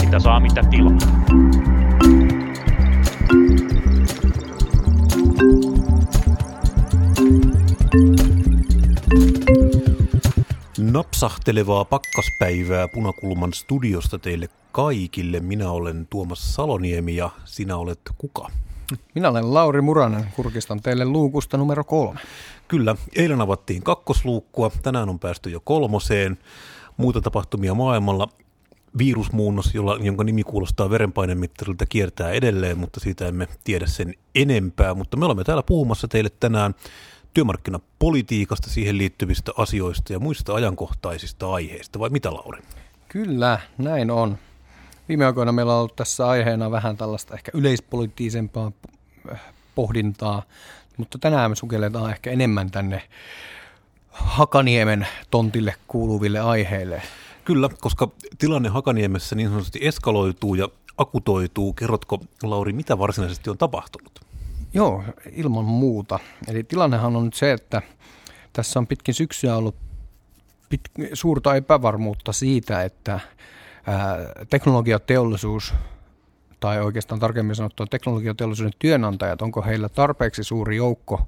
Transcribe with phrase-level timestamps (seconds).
[0.00, 0.98] Mitä saa, mitä tilaa.
[10.78, 15.40] Napsahtelevaa pakkaspäivää Punakulman studiosta teille kaikille.
[15.40, 18.48] Minä olen Tuomas Saloniemi ja sinä olet kuka?
[19.14, 22.20] Minä olen Lauri Muranen, kurkistan teille luukusta numero kolme.
[22.70, 26.38] Kyllä, eilen avattiin kakkosluukkua, tänään on päästy jo kolmoseen.
[26.96, 28.28] Muita tapahtumia maailmalla.
[28.98, 34.94] Virusmuunnos, jolla, jonka nimi kuulostaa verenpainemittarilta, kiertää edelleen, mutta siitä emme tiedä sen enempää.
[34.94, 36.74] Mutta me olemme täällä puhumassa teille tänään
[37.34, 42.62] työmarkkinapolitiikasta, siihen liittyvistä asioista ja muista ajankohtaisista aiheista, vai mitä Lauri?
[43.08, 44.38] Kyllä, näin on.
[45.08, 48.72] Viime aikoina meillä on ollut tässä aiheena vähän tällaista ehkä yleispoliittisempaa
[49.32, 49.40] äh,
[49.74, 50.42] pohdintaa,
[51.00, 53.02] mutta tänään me sukelletaan ehkä enemmän tänne
[54.10, 57.02] Hakaniemen tontille kuuluville aiheille.
[57.44, 61.72] Kyllä, koska tilanne Hakaniemessä niin sanotusti eskaloituu ja akutoituu.
[61.72, 64.20] Kerrotko, Lauri, mitä varsinaisesti on tapahtunut?
[64.74, 66.18] Joo, ilman muuta.
[66.48, 67.82] Eli tilannehan on nyt se, että
[68.52, 69.76] tässä on pitkin syksyä ollut
[70.68, 70.80] pit,
[71.12, 73.20] suurta epävarmuutta siitä, että
[73.86, 74.18] ää,
[74.50, 75.74] teknologiateollisuus
[76.60, 81.26] tai oikeastaan tarkemmin sanottuna teknologiateollisuuden työnantajat, onko heillä tarpeeksi suuri joukko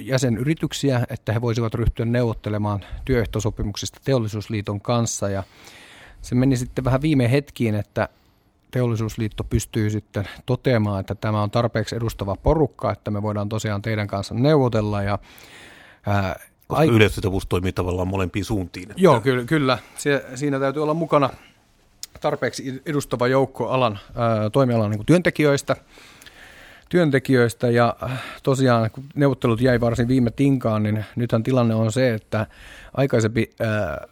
[0.00, 5.42] jäsenyrityksiä, että he voisivat ryhtyä neuvottelemaan työehtosopimuksista teollisuusliiton kanssa ja
[6.22, 8.08] se meni sitten vähän viime hetkiin, että
[8.70, 14.06] teollisuusliitto pystyy sitten toteamaan, että tämä on tarpeeksi edustava porukka, että me voidaan tosiaan teidän
[14.06, 15.18] kanssa neuvotella ja
[16.06, 18.90] ää, koska ai- yleissitovuus toimii tavallaan molempiin suuntiin.
[18.90, 19.02] Että...
[19.02, 19.44] Joo, kyllä.
[19.44, 19.78] kyllä.
[19.96, 21.30] Sie, siinä täytyy olla mukana
[22.20, 23.98] tarpeeksi edustava joukko alan,
[24.52, 25.76] toimialan niin työntekijöistä,
[26.88, 27.96] työntekijöistä ja
[28.42, 32.46] tosiaan kun neuvottelut jäi varsin viime tinkaan, niin nythän tilanne on se, että
[32.94, 34.06] aikaisempi ää,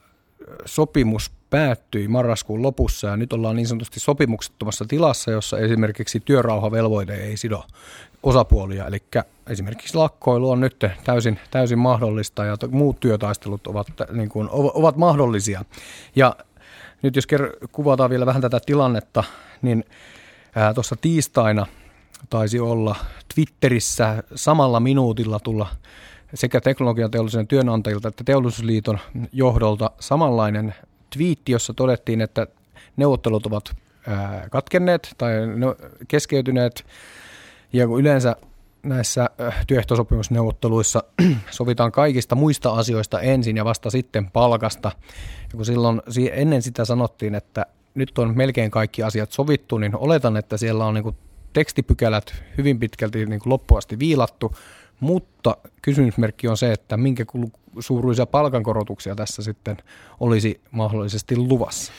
[0.65, 7.37] sopimus päättyi marraskuun lopussa ja nyt ollaan niin sanotusti sopimuksettomassa tilassa, jossa esimerkiksi työrauhavelvoite ei
[7.37, 7.65] sido
[8.23, 8.87] osapuolia.
[8.87, 9.03] Eli
[9.47, 15.65] esimerkiksi lakkoilu on nyt täysin, täysin mahdollista ja muut työtaistelut ovat, niin kuin, ovat mahdollisia.
[16.17, 16.37] Ja
[17.03, 17.27] nyt jos
[17.73, 19.25] kuvataan vielä vähän tätä tilannetta,
[19.63, 19.85] niin
[20.75, 21.67] tuossa tiistaina
[22.31, 22.97] taisi olla
[23.35, 25.67] Twitterissä samalla minuutilla tulla
[26.35, 28.99] sekä teknologiateollisuuden työnantajilta että teollisuusliiton
[29.33, 30.75] johdolta samanlainen
[31.11, 32.47] twiitti, jossa todettiin, että
[32.97, 33.77] neuvottelut ovat
[34.51, 35.33] katkenneet tai
[36.09, 36.85] keskeytyneet.
[37.73, 38.37] Ja kun yleensä
[38.83, 39.31] näissä
[39.67, 41.05] työehtosopimusneuvotteluissa
[41.51, 44.93] sovitaan kaikista muista asioista ensin ja vasta sitten palkasta.
[45.43, 50.37] Ja kun silloin ennen sitä sanottiin, että nyt on melkein kaikki asiat sovittu, niin oletan,
[50.37, 51.17] että siellä on niin
[51.53, 54.55] tekstipykälät hyvin pitkälti niin loppuasti viilattu,
[55.01, 57.25] mutta kysymysmerkki on se, että minkä
[57.81, 59.77] suuruisia palkankorotuksia tässä sitten
[60.21, 61.93] olisi mahdollisesti luvassa.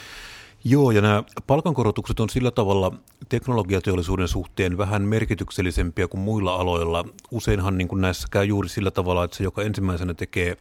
[0.65, 2.91] Joo, ja nämä palkankorotukset on sillä tavalla
[3.29, 7.05] teknologiateollisuuden suhteen vähän merkityksellisempiä kuin muilla aloilla.
[7.31, 10.57] Useinhan niin kuin näissä käy juuri sillä tavalla, että se, joka ensimmäisenä tekee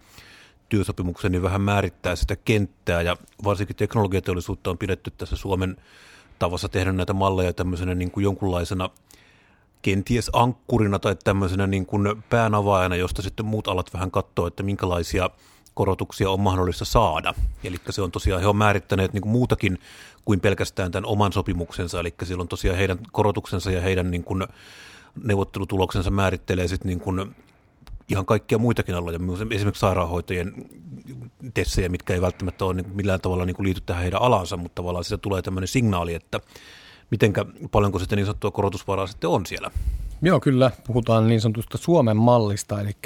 [0.69, 5.77] työsopimuksen, niin vähän määrittää sitä kenttää, ja varsinkin teknologiateollisuutta on pidetty tässä Suomen
[6.39, 8.91] tavassa tehdä näitä malleja tämmöisenä niin kuin jonkunlaisena
[9.83, 15.31] kenties ankkurina tai tämmöisenä niin kuin päänavaajana, josta sitten muut alat vähän katsoo, että minkälaisia
[15.75, 17.35] korotuksia on mahdollista saada.
[17.65, 19.79] Eli se on tosiaan, he on määrittäneet niin kuin muutakin
[20.25, 24.47] kuin pelkästään tämän oman sopimuksensa, eli silloin tosiaan heidän korotuksensa ja heidän niin kuin
[25.25, 27.35] neuvottelutuloksensa määrittelee sitten niin kuin
[28.09, 29.19] ihan kaikkia muitakin aloja,
[29.51, 30.55] esimerkiksi sairaanhoitajien
[31.55, 34.75] tessejä, mitkä ei välttämättä ole niin millään tavalla niin kuin liity tähän heidän alansa, mutta
[34.75, 36.41] tavallaan siitä tulee tämmöinen signaali, että
[37.11, 39.71] mitenkä paljonko sitten niin sanottua korotusvaraa sitten on siellä?
[40.23, 40.71] Joo, kyllä.
[40.87, 42.97] Puhutaan niin sanotusta Suomen mallista, eli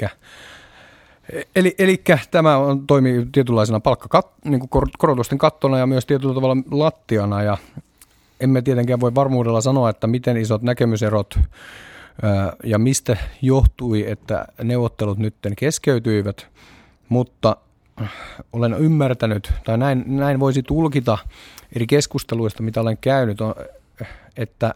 [1.55, 4.61] Eli, eli tämä on, toimii tietynlaisena palkkakat, niin
[4.97, 7.43] korotusten kattona ja myös tietyllä tavalla lattiana.
[7.43, 7.57] Ja
[8.39, 11.39] emme tietenkään voi varmuudella sanoa, että miten isot näkemyserot
[12.63, 16.47] ja mistä johtui, että neuvottelut nyt keskeytyivät,
[17.09, 17.57] mutta
[18.53, 21.17] olen ymmärtänyt, tai näin, näin voisi tulkita
[21.75, 23.55] eri keskusteluista, mitä olen käynyt, on,
[24.37, 24.73] että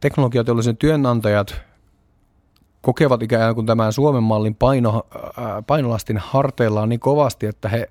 [0.00, 1.60] teknologiateollisen työnantajat
[2.86, 5.06] kokevat ikään kuin tämän Suomen mallin paino,
[5.66, 7.90] painolastin harteillaan niin kovasti, että he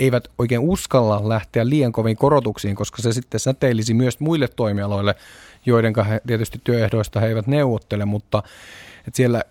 [0.00, 5.14] eivät oikein uskalla lähteä liian koviin korotuksiin, koska se sitten säteilisi myös muille toimialoille,
[5.66, 5.94] joiden
[6.26, 8.42] tietysti työehdoista he eivät neuvottele, mutta
[8.98, 9.42] että siellä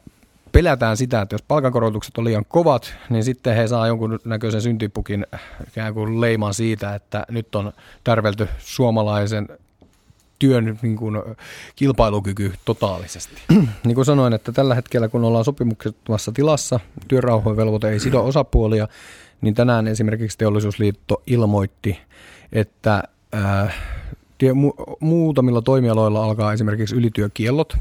[0.51, 5.28] pelätään sitä, että jos palkankorotukset on liian kovat, niin sitten he saa jonkun näköisen syntipukin
[5.68, 7.74] ikään kuin leiman siitä, että nyt on
[8.04, 9.48] tärvelty suomalaisen
[10.39, 11.16] työn niin kuin,
[11.75, 13.42] kilpailukyky totaalisesti.
[13.86, 18.88] niin kuin sanoin, että tällä hetkellä kun ollaan sopimuksettomassa tilassa, työrauhoivelvoite ei sido osapuolia,
[19.42, 22.00] niin tänään esimerkiksi teollisuusliitto ilmoitti,
[22.51, 23.72] että ää,
[24.38, 27.78] tie, mu, muutamilla toimialoilla alkaa esimerkiksi ylityökiellot.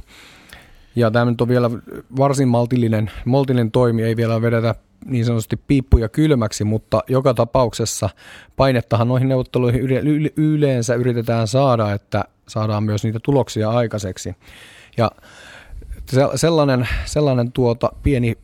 [0.96, 1.70] Ja tämä nyt on vielä
[2.16, 4.74] varsin maltillinen, maltillinen toimi, ei vielä vedetä
[5.06, 8.10] niin sanotusti piippuja kylmäksi, mutta joka tapauksessa
[8.56, 9.80] painettahan noihin neuvotteluihin
[10.36, 14.36] yleensä yritetään saada, että saadaan myös niitä tuloksia aikaiseksi.
[14.96, 15.10] Ja
[16.34, 18.38] sellainen, sellainen tuota pieni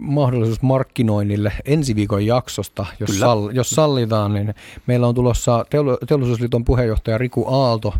[0.00, 4.54] mahdollisuus markkinoinnille ensi viikon jaksosta, jos, sall, jos sallitaan, niin
[4.86, 5.66] meillä on tulossa
[6.08, 7.94] Teollisuusliiton puheenjohtaja Riku Aalto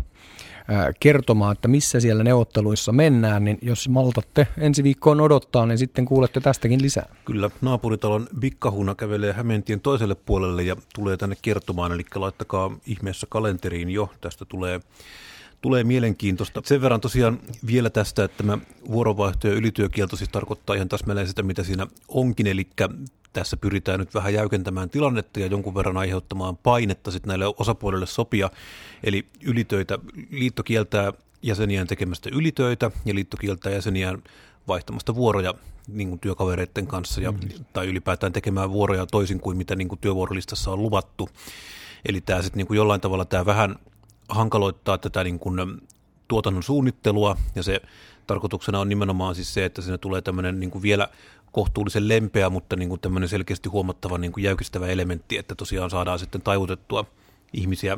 [0.99, 6.39] kertomaan, että missä siellä neuvotteluissa mennään, niin jos maltatte ensi viikkoon odottaa, niin sitten kuulette
[6.39, 7.15] tästäkin lisää.
[7.25, 13.89] Kyllä, naapuritalon Bikkahuna kävelee Hämeentien toiselle puolelle ja tulee tänne kertomaan, eli laittakaa ihmeessä kalenteriin
[13.89, 14.79] jo, tästä tulee
[15.61, 16.61] tulee mielenkiintoista.
[16.65, 18.57] Sen verran tosiaan vielä tästä, että tämä
[18.91, 22.67] vuorovaihto ja ylityökielto siis tarkoittaa ihan täsmälleen sitä, mitä siinä onkin, eli
[23.35, 28.49] tässä pyritään nyt vähän jäykentämään tilannetta ja jonkun verran aiheuttamaan painetta sitten näille osapuolille sopia.
[29.03, 29.99] Eli ylitöitä,
[30.31, 34.23] liitto kieltää jäseniään tekemästä ylitöitä ja liitto kieltää jäseniään
[34.67, 35.53] vaihtamasta vuoroja
[35.87, 37.39] niin kuin työkavereiden kanssa ja, mm.
[37.73, 41.29] tai ylipäätään tekemään vuoroja toisin kuin mitä niin kuin työvuorolistassa on luvattu.
[42.05, 43.75] Eli tämä sitten niin kuin jollain tavalla tämä vähän
[44.29, 45.81] hankaloittaa tätä niin kuin
[46.27, 47.81] tuotannon suunnittelua ja se
[48.27, 51.09] tarkoituksena on nimenomaan siis se, että siinä tulee tämmöinen niin kuin vielä
[51.55, 56.19] kohtuullisen lempeä, mutta niin kuin tämmöinen selkeästi huomattava niin kuin jäykistävä elementti, että tosiaan saadaan
[56.19, 57.05] sitten taivutettua
[57.53, 57.97] ihmisiä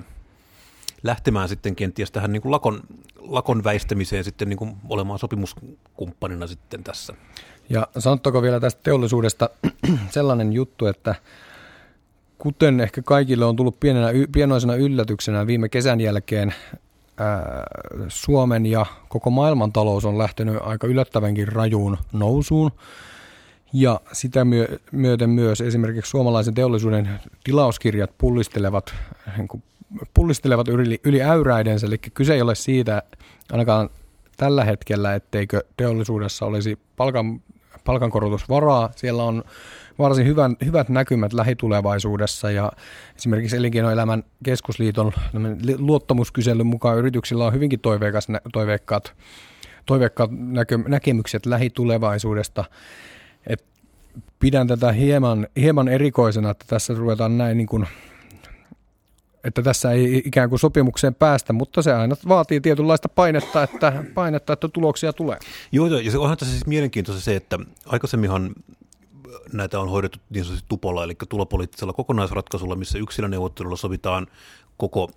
[1.03, 2.81] lähtemään sitten kenties tähän niin kuin lakon,
[3.19, 7.13] lakon väistämiseen sitten niin kuin olemaan sopimuskumppanina sitten tässä.
[7.69, 9.49] Ja sanottako vielä tästä teollisuudesta
[10.09, 11.15] sellainen juttu, että
[12.37, 16.53] kuten ehkä kaikille on tullut pienenä, pienoisena yllätyksenä viime kesän jälkeen,
[18.07, 22.71] Suomen ja koko maailman talous on lähtenyt aika yllättävänkin rajuun nousuun.
[23.73, 24.45] Ja sitä
[24.91, 27.09] myöten myös esimerkiksi suomalaisen teollisuuden
[27.43, 28.93] tilauskirjat pullistelevat,
[29.37, 29.63] niin
[30.13, 31.87] pullistelevat yli, yli äyräidensä.
[31.87, 33.03] Eli kyse ei ole siitä
[33.51, 33.89] ainakaan
[34.37, 37.41] tällä hetkellä, etteikö teollisuudessa olisi palkan,
[37.83, 38.89] palkankorotusvaraa.
[38.95, 39.43] Siellä on
[39.99, 42.71] varsin hyvän, hyvät näkymät lähitulevaisuudessa ja
[43.15, 45.11] esimerkiksi Elinkeinoelämän keskusliiton
[45.77, 49.13] luottamuskyselyn mukaan yrityksillä on hyvinkin toiveikas, toiveikkaat,
[49.85, 52.65] toiveikkaat näkö, näkemykset lähitulevaisuudesta.
[54.39, 57.87] Pidän tätä hieman, hieman erikoisena, että tässä ruvetaan näin niin kuin
[59.43, 64.53] että tässä ei ikään kuin sopimukseen päästä, mutta se aina vaatii tietynlaista painetta, että, painetta,
[64.53, 65.37] että tuloksia tulee.
[65.71, 68.55] Joo, ja se onhan tässä siis mielenkiintoista se, että aikaisemminhan
[69.53, 74.27] näitä on hoidettu niin sanotusti tupolla, eli tulopoliittisella kokonaisratkaisulla, missä yksilöneuvottelulla sovitaan
[74.77, 75.11] koko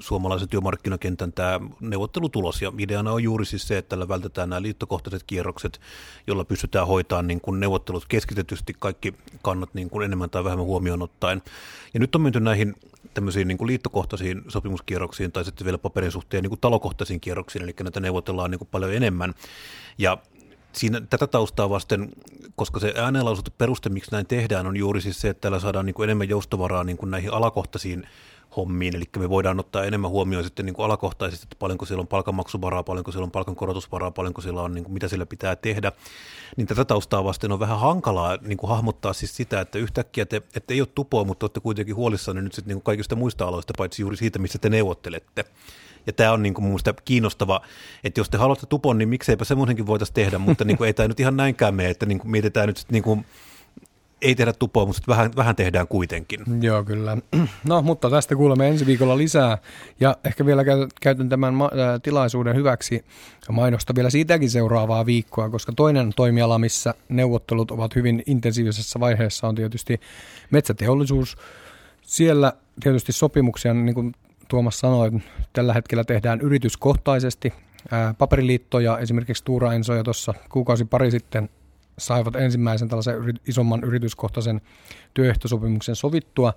[0.00, 2.62] suomalaisen työmarkkinakentän tämä neuvottelutulos.
[2.62, 5.80] Ja ideana on juuri siis se, että tällä vältetään nämä liittokohtaiset kierrokset,
[6.26, 11.02] jolla pystytään hoitamaan niin kuin neuvottelut keskitetysti kaikki kannat niin kuin enemmän tai vähemmän huomioon
[11.02, 11.42] ottaen.
[11.94, 12.74] Ja nyt on menty näihin
[13.14, 17.74] tämmöisiin niin kuin liittokohtaisiin sopimuskierroksiin tai sitten vielä paperin suhteen niin kuin talokohtaisiin kierroksiin, eli
[17.82, 19.34] näitä neuvotellaan niin kuin paljon enemmän.
[19.98, 20.18] Ja
[20.72, 22.08] siinä, tätä taustaa vasten,
[22.56, 23.24] koska se ääneen
[23.58, 26.84] peruste, miksi näin tehdään, on juuri siis se, että täällä saadaan niin kuin enemmän joustovaraa
[26.84, 28.08] niin kuin näihin alakohtaisiin
[28.56, 32.06] hommiin, eli me voidaan ottaa enemmän huomioon sitten niin kuin alakohtaisesti, että paljonko siellä on
[32.06, 35.92] palkanmaksuvaraa, paljonko siellä on palkankorotusvaraa, paljonko siellä on, niin kuin, mitä siellä pitää tehdä,
[36.56, 40.36] niin tätä taustaa vasten on vähän hankalaa niin kuin hahmottaa siis sitä, että yhtäkkiä te,
[40.36, 43.72] että ei ole tupoa, mutta olette kuitenkin huolissanne nyt sitten niin kuin kaikista muista aloista,
[43.76, 45.44] paitsi juuri siitä, missä te neuvottelette.
[46.06, 47.60] Ja tämä on niin kuin minusta kiinnostava,
[48.04, 51.08] että jos te haluatte tupon, niin mikseipä semmoisenkin voitaisiin tehdä, mutta niin kuin ei tämä
[51.08, 53.26] nyt ihan näinkään mene, että niin kuin mietitään nyt sitten niin kuin
[54.22, 56.40] ei tehdä tupoa, mutta vähän, vähän tehdään kuitenkin.
[56.60, 57.16] Joo, kyllä.
[57.64, 59.58] No, mutta tästä kuulemme ensi viikolla lisää.
[60.00, 60.64] Ja ehkä vielä
[61.00, 61.70] käytän tämän ma-
[62.02, 63.04] tilaisuuden hyväksi
[63.50, 69.54] mainosta vielä siitäkin seuraavaa viikkoa, koska toinen toimiala, missä neuvottelut ovat hyvin intensiivisessä vaiheessa, on
[69.54, 70.00] tietysti
[70.50, 71.36] metsäteollisuus.
[72.02, 74.12] Siellä tietysti sopimuksia, niin kuin
[74.48, 75.10] Tuomas sanoi,
[75.52, 77.52] tällä hetkellä tehdään yrityskohtaisesti.
[78.18, 81.48] Paperiliitto ja esimerkiksi Tuura Enso jo tuossa kuukausi pari sitten
[82.00, 84.60] saivat ensimmäisen tällaisen isomman yrityskohtaisen
[85.14, 86.52] työehtosopimuksen sovittua,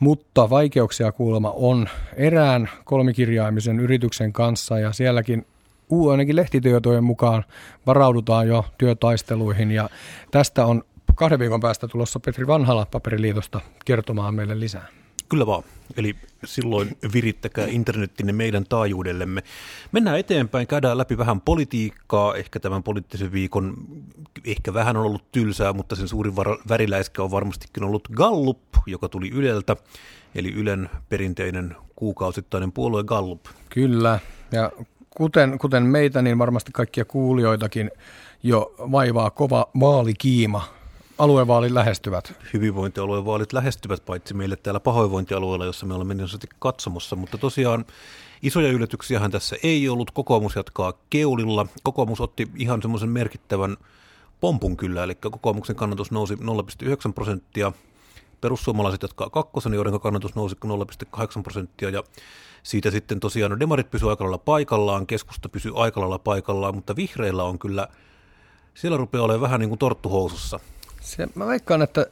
[0.00, 5.46] mutta vaikeuksia kuulemma on erään kolmikirjaimisen yrityksen kanssa ja sielläkin
[5.90, 7.44] uu ainakin lehtitietojen mukaan
[7.86, 9.88] varaudutaan jo työtaisteluihin ja
[10.30, 10.82] tästä on
[11.14, 14.97] kahden viikon päästä tulossa Petri Vanhala Paperiliitosta kertomaan meille lisää.
[15.28, 15.62] Kyllä vaan.
[15.96, 19.42] Eli silloin virittäkää internettinne meidän taajuudellemme.
[19.92, 23.76] Mennään eteenpäin, käydään läpi vähän politiikkaa, ehkä tämän poliittisen viikon
[24.44, 26.36] ehkä vähän on ollut tylsää, mutta sen suurin
[26.68, 29.76] väriläiskä on varmastikin ollut Gallup, joka tuli Yleltä,
[30.34, 33.40] eli Ylen perinteinen kuukausittainen puolue Gallup.
[33.68, 34.18] Kyllä,
[34.52, 34.72] ja
[35.10, 37.90] kuten, kuten meitä, niin varmasti kaikkia kuulijoitakin
[38.42, 40.77] jo vaivaa kova vaalikiima.
[41.18, 42.34] Aluevaalit lähestyvät.
[42.52, 47.84] Hyvinvointialueen vaalit lähestyvät, paitsi meille täällä pahoinvointialueella, jossa me olemme niin katsomossa, mutta tosiaan
[48.42, 50.10] Isoja yllätyksiähän tässä ei ollut.
[50.10, 51.66] Kokoomus jatkaa keulilla.
[51.82, 53.76] Kokoomus otti ihan semmoisen merkittävän
[54.40, 57.72] pompun kyllä, eli kokoomuksen kannatus nousi 0,9 prosenttia.
[58.40, 60.56] Perussuomalaiset jatkaa kakkosen, joiden kannatus nousi
[61.16, 62.02] 0,8 prosenttia ja
[62.62, 67.44] siitä sitten tosiaan demarit pysyvät aika lailla paikallaan, keskusta pysyy aika lailla paikallaan, mutta vihreillä
[67.44, 67.88] on kyllä,
[68.74, 70.60] siellä rupeaa olemaan vähän niin kuin torttuhousussa.
[71.00, 72.06] Se, mä veikkaan, että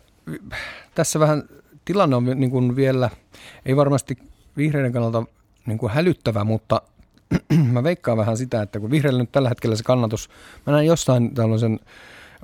[0.94, 1.42] tässä vähän
[1.84, 3.10] tilanne on niin kuin vielä,
[3.66, 4.18] ei varmasti
[4.56, 5.22] vihreiden kannalta
[5.66, 6.82] niin kuin hälyttävä, mutta
[7.72, 10.28] mä veikkaan vähän sitä, että kun vihreillä nyt tällä hetkellä se kannatus,
[10.66, 11.80] mä näin jossain tällaisen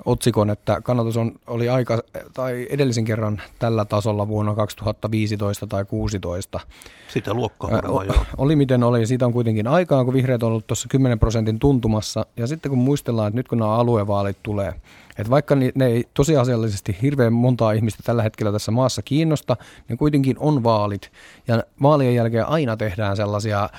[0.05, 6.59] otsikon, että kannatus on, oli aika, tai edellisen kerran tällä tasolla vuonna 2015 tai 2016.
[7.07, 8.25] Sitä luokkaa varmaan, joo.
[8.37, 12.25] Oli miten oli, siitä on kuitenkin aikaa, kun vihreät on ollut tuossa 10 prosentin tuntumassa,
[12.37, 14.73] ja sitten kun muistellaan, että nyt kun nämä aluevaalit tulee,
[15.17, 19.57] että vaikka ne ei tosiasiallisesti hirveän montaa ihmistä tällä hetkellä tässä maassa kiinnosta,
[19.89, 21.11] niin kuitenkin on vaalit.
[21.47, 23.69] Ja vaalien jälkeen aina tehdään sellaisia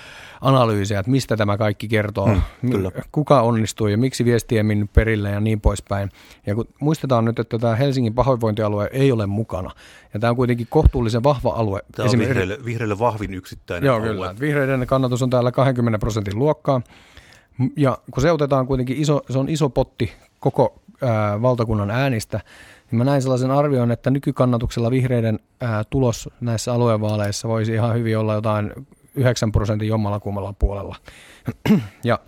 [0.40, 2.90] analyysejä, että mistä tämä kaikki kertoo, hmm, kyllä.
[3.12, 6.10] kuka onnistuu ja miksi viesti ei mennyt perille ja niin poispäin.
[6.46, 9.70] Ja kun muistetaan nyt, että tämä Helsingin pahoinvointialue ei ole mukana,
[10.14, 11.80] ja tämä on kuitenkin kohtuullisen vahva alue.
[11.96, 14.08] Tämä on vihreille, vihreille vahvin yksittäinen Joo, alue.
[14.08, 14.34] kyllä.
[14.40, 16.80] Vihreiden kannatus on täällä 20 prosentin luokkaa.
[17.76, 22.40] Ja kun se otetaan kuitenkin iso, se on iso potti koko ää, valtakunnan äänistä,
[22.90, 28.18] niin mä näin sellaisen arvion, että nykykannatuksella vihreiden ää, tulos näissä aluevaaleissa voisi ihan hyvin
[28.18, 28.72] olla jotain
[29.14, 30.96] 9 prosentin jommalla kummalla puolella.
[32.04, 32.18] ja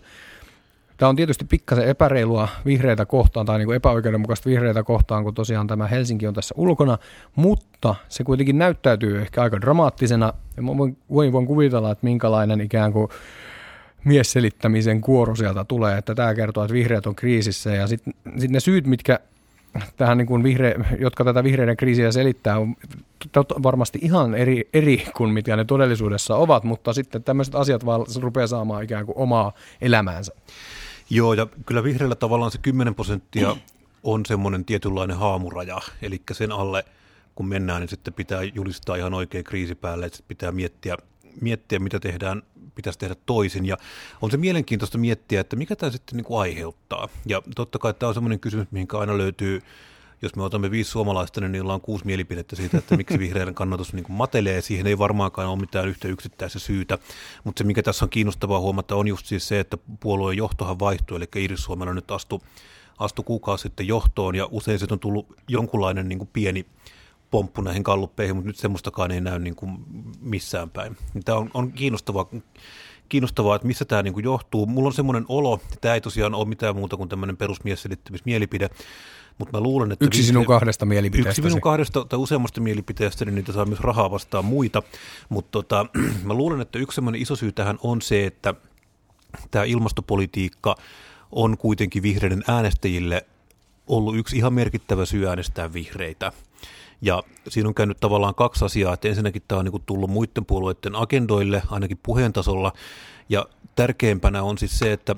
[0.97, 5.67] Tämä on tietysti pikkasen epäreilua vihreitä kohtaan tai niin kuin epäoikeudenmukaista vihreitä kohtaan, kun tosiaan
[5.67, 6.99] tämä Helsinki on tässä ulkona,
[7.35, 10.33] mutta se kuitenkin näyttäytyy ehkä aika dramaattisena.
[10.57, 13.09] Ja mä voin, voin, kuvitella, että minkälainen ikään kuin
[14.07, 18.61] miesselittämisen kuoro sieltä tulee, että tämä kertoo, että vihreät on kriisissä ja sitten sit ne
[18.61, 19.21] syyt, mitkä
[19.97, 22.77] tähän niin kuin vihre, jotka tätä vihreiden kriisiä selittää, on
[23.63, 28.47] varmasti ihan eri, eri kuin mitä ne todellisuudessa ovat, mutta sitten tämmöiset asiat vaan rupeaa
[28.47, 30.33] saamaan ikään kuin omaa elämäänsä.
[31.11, 33.57] Joo, ja kyllä vihreillä tavallaan se 10 prosenttia
[34.03, 36.85] on semmoinen tietynlainen haamuraja, eli sen alle
[37.35, 40.97] kun mennään, niin sitten pitää julistaa ihan oikein kriisi päälle, että pitää miettiä,
[41.41, 42.43] miettiä, mitä tehdään,
[42.77, 43.67] pitäisi tehdä toisin.
[43.67, 43.77] Ja
[44.23, 47.09] on se mielenkiintoista miettiä, että mikä tämä sitten niin kuin aiheuttaa.
[47.27, 49.63] Ja totta kai tämä on semmoinen kysymys, mihin aina löytyy
[50.23, 53.93] jos me otamme viisi suomalaista, niin niillä on kuusi mielipidettä siitä, että miksi vihreiden kannatus
[53.93, 54.61] niin kuin matelee.
[54.61, 56.99] Siihen ei varmaankaan ole mitään yhtä yksittäistä syytä.
[57.45, 61.17] Mutta se, mikä tässä on kiinnostavaa huomata, on just siis se, että puolueen johtohan vaihtui,
[61.17, 62.43] eli Iris Suomella nyt astu,
[62.99, 66.67] astu kuukausi sitten johtoon, ja usein se on tullut jonkunlainen niin kuin pieni
[67.31, 69.79] pomppu näihin kalluppeihin, mutta nyt semmoistakaan ei näy niin kuin
[70.21, 70.97] missään päin.
[71.25, 72.27] Tämä on, on kiinnostavaa,
[73.09, 74.67] kiinnostavaa, että missä tämä niin kuin johtuu.
[74.67, 78.69] Mulla on semmoinen olo, että tämä ei tosiaan ole mitään muuta kuin tämmöinen perusmiesselittämismielipide,
[79.39, 80.05] mutta mä luulen, että...
[80.05, 81.31] Yksi sinun kahdesta mielipiteestä.
[81.31, 84.83] Yksi minun kahdesta tai useammasta mielipiteestä, niin niitä saa myös rahaa vastaan muita.
[85.29, 85.87] Mutta tota,
[86.25, 88.55] mä luulen, että yksi semmoinen iso syy tähän on se, että
[89.51, 90.77] tämä ilmastopolitiikka
[91.33, 93.27] on kuitenkin vihreiden äänestäjille
[93.87, 96.33] ollut yksi ihan merkittävä syy äänestää vihreitä.
[97.01, 100.97] Ja siinä on käynyt tavallaan kaksi asiaa, että ensinnäkin tämä on niin tullut muiden puolueiden
[100.97, 102.73] agendoille, ainakin puheen tasolla,
[103.29, 105.17] ja tärkeimpänä on siis se, että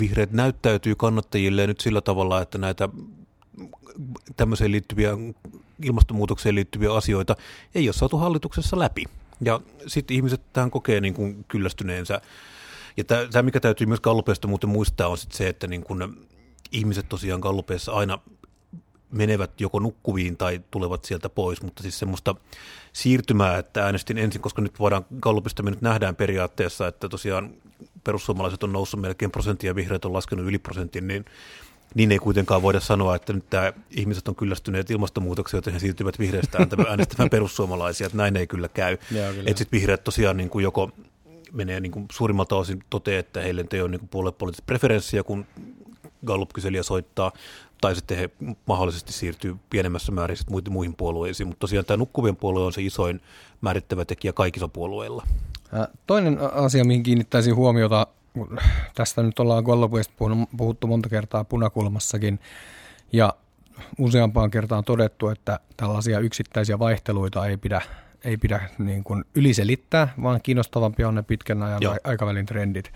[0.00, 2.88] vihreät näyttäytyy kannattajille nyt sillä tavalla, että näitä
[4.36, 5.10] tämmöiseen liittyviä,
[5.82, 7.36] ilmastonmuutokseen liittyviä asioita
[7.74, 9.04] ei ole saatu hallituksessa läpi.
[9.40, 12.20] Ja sitten ihmiset tähän kokee niin kuin kyllästyneensä.
[12.96, 16.26] Ja tämä, mikä täytyy myös Gallupeista muuten muistaa, on sit se, että niin kun
[16.72, 18.18] ihmiset tosiaan Gallupeissa aina
[19.12, 22.34] menevät joko nukkuviin tai tulevat sieltä pois, mutta siis semmoista
[22.92, 27.50] siirtymää, että äänestin ensin, koska nyt voidaan Gallupista me nyt nähdään periaatteessa, että tosiaan
[28.04, 31.24] perussuomalaiset on noussut melkein prosenttia ja vihreät on laskenut yli prosentin, niin
[31.94, 36.18] niin ei kuitenkaan voida sanoa, että nyt tämä ihmiset on kyllästyneet ilmastonmuutokseen, joten he siirtyvät
[36.18, 38.96] vihreästä äänestämään perussuomalaisia, että näin ei kyllä käy.
[39.46, 40.90] Että sitten vihreät tosiaan niin kuin joko
[41.52, 45.46] menee niin kuin suurimmalta osin toteen, että heille ei ole niin puoluepoliittista preferenssiä, kun
[46.26, 47.32] Gallup-kyselijä soittaa,
[47.80, 48.30] tai sitten he
[48.66, 53.20] mahdollisesti siirtyy pienemmässä määrin sitten muihin puolueisiin, mutta tosiaan tämä nukkuvien puolue on se isoin
[53.60, 55.26] määrittävä tekijä kaikilla puolueilla.
[56.06, 58.06] Toinen asia, mihin kiinnittäisin huomiota,
[58.94, 60.14] tästä nyt ollaan Gallupista
[60.56, 62.40] puhuttu monta kertaa punakulmassakin,
[63.12, 63.34] ja
[63.98, 67.82] useampaan kertaan todettu, että tällaisia yksittäisiä vaihteluita ei pidä,
[68.24, 71.96] ei pidä niin kuin yliselittää, vaan kiinnostavampia on ne pitkän ajan Joo.
[72.04, 72.92] aikavälin trendit.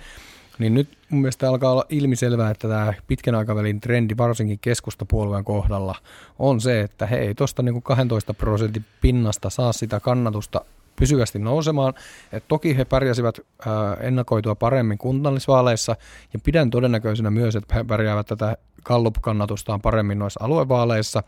[0.58, 5.94] Niin nyt mun mielestä alkaa olla ilmiselvää, että tämä pitkän aikavälin trendi varsinkin keskustapuolueen kohdalla
[6.38, 10.61] on se, että he ei tuosta niin 12 prosentin pinnasta saa sitä kannatusta
[10.96, 11.94] pysyvästi nousemaan.
[12.32, 15.96] Et toki he pärjäsivät ää, ennakoitua paremmin kunnallisvaaleissa
[16.32, 21.23] ja pidän todennäköisenä myös, että he pärjäävät tätä Gallup-kannatustaan paremmin noissa aluevaaleissa,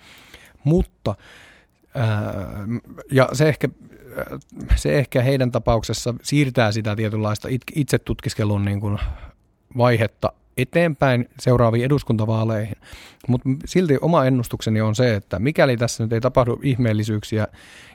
[0.65, 1.15] mutta
[3.11, 3.69] ja se ehkä,
[4.77, 8.99] se ehkä heidän tapauksessa siirtää sitä tietynlaista itse tutkiskelun niin kuin
[9.77, 12.77] vaihetta eteenpäin seuraaviin eduskuntavaaleihin.
[13.29, 17.49] Mutta silti oma ennustukseni on se, että mikäli tässä nyt ei tapahdu ihmeellisyyksiä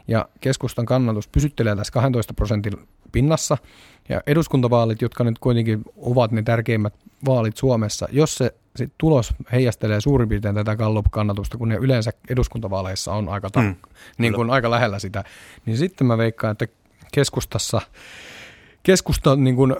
[0.07, 2.73] ja keskustan kannatus pysyttelee tässä 12 prosentin
[3.11, 3.57] pinnassa
[4.09, 6.93] ja eduskuntavaalit, jotka nyt kuitenkin ovat ne tärkeimmät
[7.25, 13.13] vaalit Suomessa, jos se sit tulos heijastelee suurin piirtein tätä Gallup-kannatusta, kun ne yleensä eduskuntavaaleissa
[13.13, 13.75] on aika, ta- mm,
[14.17, 15.23] niin kuin aika lähellä sitä,
[15.65, 16.67] niin sitten mä veikkaan, että
[17.11, 17.81] keskustassa
[18.83, 19.75] keskusta niin kuin,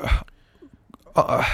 [1.20, 1.50] äh,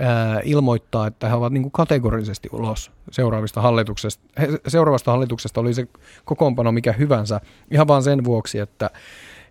[0.00, 4.24] ää, ilmoittaa, että he ovat niin kuin kategorisesti ulos seuraavista hallituksesta.
[4.40, 5.86] He, seuraavasta hallituksesta oli se
[6.24, 8.90] kokoonpano mikä hyvänsä, ihan vaan sen vuoksi, että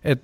[0.04, 0.22] et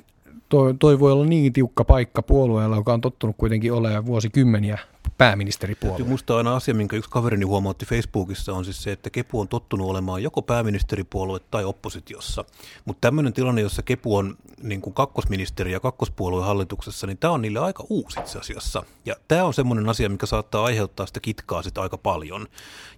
[0.49, 4.79] toi, toi voi olla niin tiukka paikka puolueella, joka on tottunut kuitenkin olemaan vuosikymmeniä
[5.21, 6.09] pääministeripuolue.
[6.09, 9.91] Musta aina asia, minkä yksi kaverini huomautti Facebookissa, on siis se, että Kepu on tottunut
[9.91, 12.45] olemaan joko pääministeripuolue tai oppositiossa.
[12.85, 17.43] Mutta tämmöinen tilanne, jossa Kepu on niin kuin kakkosministeri ja kakkospuolueen hallituksessa, niin tämä on
[17.43, 18.83] niille aika uusi itse asiassa.
[19.05, 22.47] Ja tämä on semmoinen asia, mikä saattaa aiheuttaa sitä kitkaa sitä aika paljon.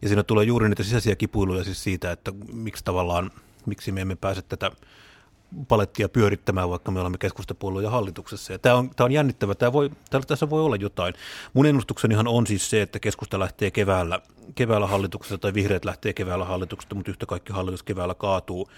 [0.02, 3.30] Ja siinä tulee juuri niitä sisäisiä kipuiluja siis siitä, että miksi tavallaan,
[3.66, 4.70] miksi me emme pääse tätä
[5.68, 8.52] palettia pyörittämään, vaikka me olemme keskustapuolueen hallituksessa.
[8.52, 9.54] Ja tämä, on, tämä on jännittävä.
[9.54, 9.90] Tämä voi,
[10.26, 11.14] tässä voi olla jotain.
[11.52, 14.20] Mun ennustuksenihan on siis se, että keskusta lähtee keväällä,
[14.54, 18.70] keväällä hallituksessa tai vihreät lähtee keväällä hallituksesta, mutta yhtä kaikki hallitus keväällä kaatuu,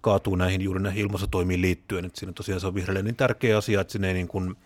[0.00, 2.04] kaatuu näihin juuri näihin ilmastotoimiin liittyen.
[2.04, 4.56] Että siinä tosiaan se on vihreille niin tärkeä asia, että sinne ei niin kuin,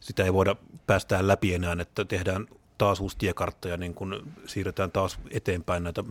[0.00, 2.46] sitä ei voida päästää läpi enää, että tehdään
[2.78, 6.04] taas uusi tiekartta ja niin kun siirretään taas eteenpäin näitä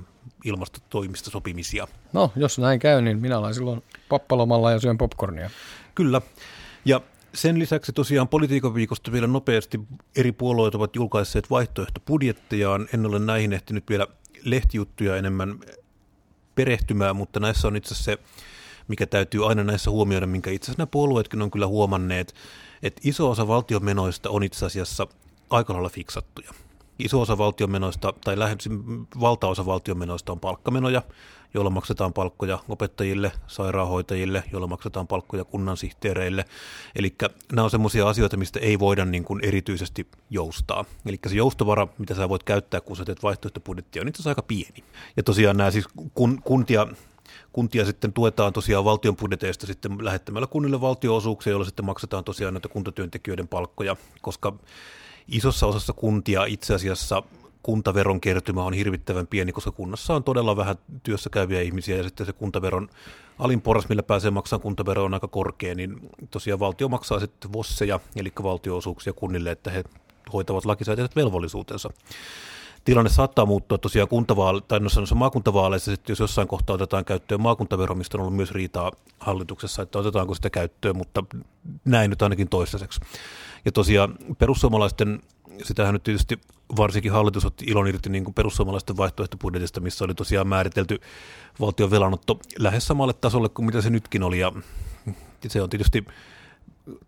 [0.46, 1.88] ilmastotoimista sopimisia.
[2.14, 5.50] No, jos näin käy, niin minä olen silloin pappalomalla ja syön popcornia.
[5.96, 6.22] Kyllä.
[6.86, 7.02] Ja
[7.34, 9.80] sen lisäksi tosiaan politiikan viikosta vielä nopeasti
[10.16, 12.88] eri puolueet ovat julkaisseet vaihtoehtobudjettejaan.
[12.94, 14.08] En ole näihin ehtinyt vielä
[14.44, 15.60] lehtijuttuja enemmän
[16.56, 18.18] perehtymään, mutta näissä on itse asiassa se,
[18.88, 22.36] mikä täytyy aina näissä huomioida, minkä itse asiassa nämä puolueetkin on kyllä huomanneet,
[22.84, 25.08] että iso osa valtion menoista on itse asiassa
[25.50, 26.54] aika lailla fiksattuja.
[27.00, 28.70] Iso osa valtionmenoista, tai lähes
[29.20, 31.02] valtaosa valtionmenoista on palkkamenoja,
[31.54, 36.46] joilla maksetaan palkkoja opettajille, sairaanhoitajille, joilla maksetaan palkkoja kunnansihteereille.
[36.96, 37.16] Eli
[37.52, 40.86] nämä on sellaisia asioita, mistä ei voida niin kuin erityisesti joustaa.
[41.06, 44.42] Eli se joustovara, mitä sä voit käyttää, kun sä teet vaihtoehtobudjettia, on itse asiassa aika
[44.42, 44.84] pieni.
[45.18, 46.88] Ja tosiaan nämä siis kun, kuntia,
[47.54, 52.70] kuntia sitten tuetaan tosiaan valtion budjeteista sitten lähettämällä kunnille valtioosuuksia, joilla sitten maksetaan tosiaan näitä
[52.70, 54.54] kuntatyöntekijöiden palkkoja, koska
[55.28, 57.24] isossa osassa kuntia itse asiassa
[57.64, 62.26] kuntaveron kertymä on hirvittävän pieni, koska kunnassa on todella vähän työssä käyviä ihmisiä ja sitten
[62.26, 62.90] se kuntaveron
[63.40, 66.00] alin porras, millä pääsee maksamaan kuntavero on aika korkea, niin
[66.32, 69.84] tosiaan valtio maksaa sitten vosseja, eli valtioosuuksia kunnille, että he
[70.34, 71.90] hoitavat lakisääteiset velvollisuutensa.
[72.86, 77.42] Tilanne saattaa muuttua tosiaan kuntavaale- tai no sanossa maakuntavaaleissa, sitten jos jossain kohtaa otetaan käyttöön
[77.42, 81.24] maakuntavero, mistä on ollut myös riitaa hallituksessa, että otetaanko sitä käyttöön, mutta
[81.86, 83.00] näin nyt ainakin toistaiseksi.
[83.66, 85.22] Ja tosiaan perussuomalaisten,
[85.64, 86.40] sitähän nyt tietysti
[86.78, 91.00] varsinkin hallitus otti ilon irti niin kuin perussuomalaisten vaihtoehtobudjetista, missä oli tosiaan määritelty
[91.60, 94.40] valtion velanotto lähes samalle tasolle kuin mitä se nytkin oli.
[94.40, 94.52] Ja
[95.48, 96.06] se on tietysti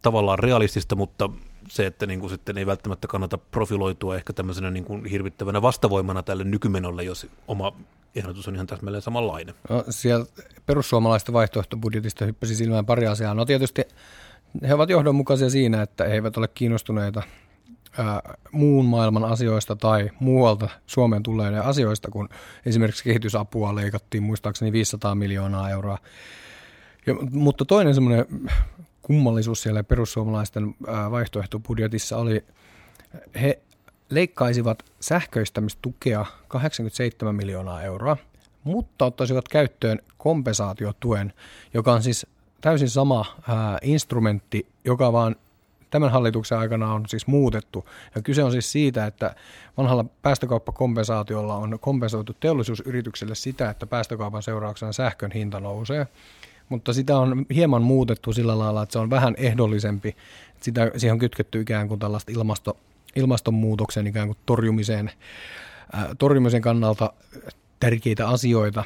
[0.01, 1.29] tavallaan realistista, mutta
[1.69, 6.23] se, että niin kuin sitten ei välttämättä kannata profiloitua ehkä tämmöisenä niin kuin hirvittävänä vastavoimana
[6.23, 7.73] tälle nykymenolle, jos oma
[8.15, 9.55] ehdotus on ihan täsmälleen samanlainen.
[9.69, 10.25] No, siellä
[10.65, 13.33] perussuomalaisten vaihtoehtobudjetista hyppäsi silmään pari asiaa.
[13.33, 13.81] No tietysti
[14.67, 17.23] he ovat johdonmukaisia siinä, että he eivät ole kiinnostuneita
[17.97, 22.29] ää, muun maailman asioista tai muualta Suomeen tulleiden asioista, kun
[22.65, 25.97] esimerkiksi kehitysapua leikattiin muistaakseni 500 miljoonaa euroa.
[27.05, 28.25] Ja, mutta toinen semmoinen
[29.01, 32.45] kummallisuus siellä perussuomalaisten ää, vaihtoehtobudjetissa oli,
[33.41, 33.59] he
[34.09, 38.17] leikkaisivat sähköistämistukea 87 miljoonaa euroa,
[38.63, 41.33] mutta ottaisivat käyttöön kompensaatiotuen,
[41.73, 42.27] joka on siis
[42.61, 45.35] täysin sama ää, instrumentti, joka vaan
[45.89, 47.89] tämän hallituksen aikana on siis muutettu.
[48.15, 49.35] Ja kyse on siis siitä, että
[49.77, 56.07] vanhalla päästökauppakompensaatiolla on kompensoitu teollisuusyritykselle sitä, että päästökaupan seurauksena sähkön hinta nousee.
[56.69, 60.15] Mutta sitä on hieman muutettu sillä lailla, että se on vähän ehdollisempi.
[60.59, 62.77] Sitä, siihen on kytketty ikään kuin tällaista ilmasto,
[63.15, 65.11] ilmastonmuutoksen ikään kuin torjumiseen,
[65.93, 67.13] ää, torjumisen kannalta
[67.79, 68.83] tärkeitä asioita.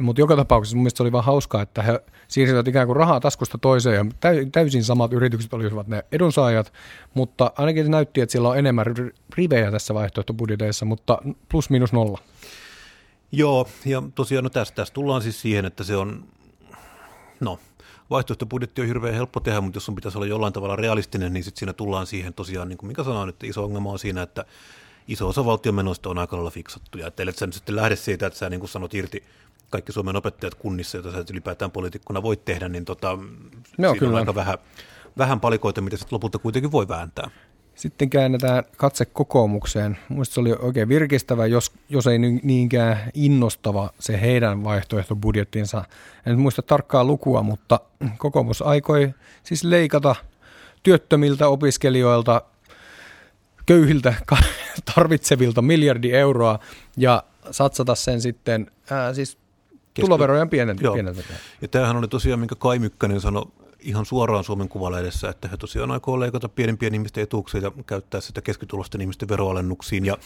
[0.00, 3.58] Mutta joka tapauksessa mun se oli vaan hauskaa, että he siirsivät ikään kuin rahaa taskusta
[3.58, 4.04] toiseen ja
[4.52, 6.72] täysin samat yritykset olisivat ne edunsaajat,
[7.14, 8.86] mutta ainakin se näytti, että siellä on enemmän
[9.36, 12.18] rivejä tässä vaihtoehtobudjeteissa, mutta plus minus nolla.
[13.32, 16.24] Joo, ja tosiaan no tästä, tästä tullaan siis siihen, että se on,
[17.40, 17.58] no
[18.10, 21.58] vaihtoehtobudjetti on hirveän helppo tehdä, mutta jos sun pitäisi olla jollain tavalla realistinen, niin sitten
[21.58, 24.44] siinä tullaan siihen tosiaan, niin kuin mikä sanoin, että iso ongelma on siinä, että
[25.08, 27.06] iso osa valtion menoista on aika lailla fiksattuja.
[27.06, 29.24] Että sä nyt sitten lähde siitä, että sä niin kuin sanot irti
[29.70, 33.18] kaikki Suomen opettajat kunnissa, joita sä ylipäätään poliitikkona voit tehdä, niin tota,
[33.78, 34.12] no, siinä kyllä.
[34.12, 34.58] on aika vähän,
[35.18, 37.30] vähän palikoita, mitä sitten lopulta kuitenkin voi vääntää.
[37.74, 39.98] Sitten käännetään katse kokoomukseen.
[40.08, 45.84] Mielestäni se oli oikein virkistävä, jos, jos ei niinkään innostava se heidän vaihtoehtobudjettinsa.
[46.26, 47.80] En muista tarkkaa lukua, mutta
[48.18, 50.14] kokoomus aikoi siis leikata
[50.82, 52.42] työttömiltä opiskelijoilta,
[53.66, 54.14] köyhiltä
[54.94, 56.58] tarvitsevilta miljardi euroa
[56.96, 59.38] ja satsata sen sitten ää, siis
[60.00, 61.16] tuloverojen pienentämään.
[61.62, 63.46] Ja tämähän oli tosiaan, minkä Kai Mykkänen sanoi
[63.80, 68.42] ihan suoraan Suomen Kuvalehdessä, että he tosiaan aikoo leikata pienimpien ihmisten etuuksia ja käyttää sitä
[68.42, 70.04] keskitulosten ihmisten veroalennuksiin.
[70.04, 70.18] Ja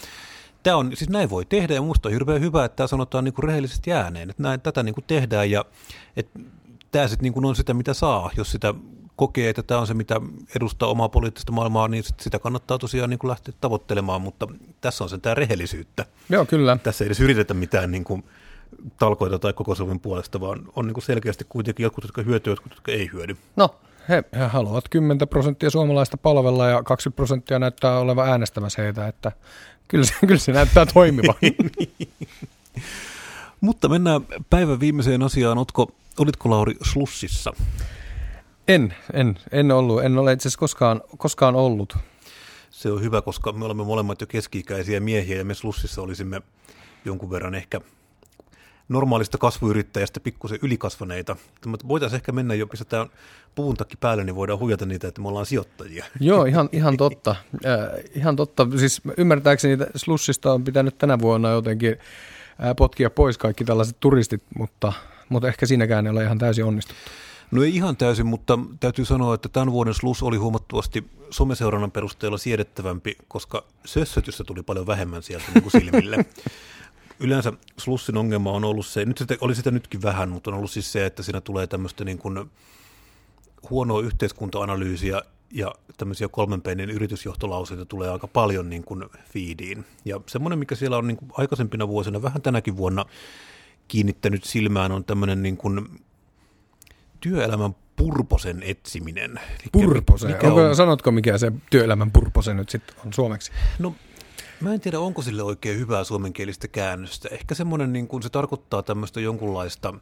[0.63, 3.33] tämä on, siis näin voi tehdä ja minusta on hirveän hyvä, että tämä sanotaan niin
[3.33, 5.65] kuin rehellisesti ääneen, että näin, tätä niin kuin tehdään ja
[6.15, 6.39] että
[6.91, 8.73] tämä sitten niin kuin on sitä, mitä saa, jos sitä
[9.15, 10.21] kokee, että tämä on se, mitä
[10.55, 14.47] edustaa omaa poliittista maailmaa, niin sitä kannattaa tosiaan niin kuin lähteä tavoittelemaan, mutta
[14.81, 16.05] tässä on sen tämä rehellisyyttä.
[16.29, 16.77] Joo, kyllä.
[16.83, 18.23] Tässä ei edes yritetä mitään niin kuin
[18.99, 22.71] talkoita tai koko Suomen puolesta, vaan on niin kuin selkeästi kuitenkin jotkut, jotka hyötyvät, jotkut,
[22.71, 23.37] jotka ei hyödy.
[23.55, 23.75] No,
[24.09, 29.31] he, he haluavat 10 prosenttia suomalaista palvella ja 20 prosenttia näyttää olevan äänestämässä heitä, että
[29.87, 31.35] kyllä se, kyllä se näyttää toimivan.
[33.61, 35.57] Mutta mennään päivän viimeiseen asiaan.
[35.57, 37.53] Otko, olitko Lauri Slussissa?
[38.67, 40.03] En, en, en ollut.
[40.03, 41.97] En ole itse asiassa koskaan, koskaan ollut.
[42.71, 46.41] Se on hyvä, koska me olemme molemmat jo keski-ikäisiä miehiä ja me Slussissa olisimme
[47.05, 47.81] jonkun verran ehkä
[48.91, 51.35] normaalista kasvuyrittäjästä pikkusen ylikasvaneita.
[51.65, 53.07] Mutta voitaisiin ehkä mennä jo, pistetään
[53.55, 56.05] puvun takki päälle, niin voidaan huijata niitä, että me ollaan sijoittajia.
[56.19, 57.35] Joo, ihan, ihan totta.
[57.65, 57.79] Äh,
[58.15, 58.67] ihan totta.
[58.77, 64.93] Siis ymmärtääkseni Slussista on pitänyt tänä vuonna jotenkin äh, potkia pois kaikki tällaiset turistit, mutta,
[65.29, 67.01] mutta ehkä siinäkään ei ole ihan täysin onnistuttu.
[67.51, 72.37] No ei ihan täysin, mutta täytyy sanoa, että tämän vuoden slus oli huomattavasti someseurannan perusteella
[72.37, 76.17] siedettävämpi, koska sössötystä tuli paljon vähemmän sieltä niin kuin silmille.
[77.21, 80.71] Yleensä slussin ongelma on ollut se, nyt sitä, oli sitä nytkin vähän, mutta on ollut
[80.71, 82.51] siis se, että siinä tulee tämmöistä niin kuin
[83.69, 89.85] huonoa yhteiskunta-analyysiä ja tämmöisiä kolmen pennin yritysjohtolauseita tulee aika paljon niin kuin feediin.
[90.05, 93.05] Ja semmoinen, mikä siellä on niin kuin aikaisempina vuosina, vähän tänäkin vuonna
[93.87, 96.01] kiinnittänyt silmään, on tämmöinen niin kuin
[97.19, 99.39] työelämän purposen etsiminen.
[99.71, 100.31] Purposen?
[100.31, 100.75] Mikä Onko, on...
[100.75, 103.51] Sanotko, mikä se työelämän purpose nyt sitten on suomeksi?
[103.79, 103.95] No
[104.61, 107.29] Mä en tiedä, onko sille oikein hyvää suomenkielistä käännöstä.
[107.31, 109.93] Ehkä semmoinen, niin kuin se tarkoittaa tämmöistä jonkunlaista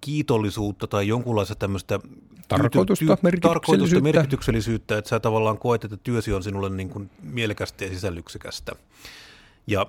[0.00, 2.00] kiitollisuutta tai jonkunlaista tämmöistä
[2.48, 3.48] tarkoitusta, ty- merkityksellisyyttä.
[3.48, 8.72] tarkoitusta, merkityksellisyyttä, että sä tavallaan koet, että työsi on sinulle niin kuin mielekästä ja sisällyksikästä.
[9.66, 9.86] Ja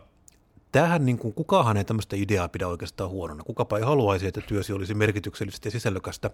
[0.72, 3.44] tämähän, niin kuin, kukahan ei tämmöistä ideaa pidä oikeastaan huonona.
[3.44, 6.30] Kukapa ei haluaisi, että työsi olisi merkityksellistä ja sisällökästä.